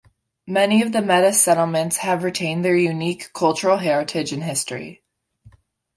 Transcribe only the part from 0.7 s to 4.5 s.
of the Metis Settlements have retained their unique cultural heritage and